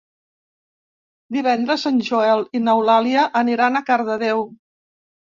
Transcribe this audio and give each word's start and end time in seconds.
Divendres 1.35 1.83
en 1.89 1.99
Joel 2.07 2.41
i 2.59 2.61
n'Eulàlia 2.69 3.25
aniran 3.43 3.77
a 3.77 3.83
Cardedeu. 3.91 4.41